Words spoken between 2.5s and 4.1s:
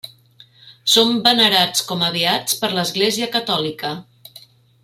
per l'Església catòlica.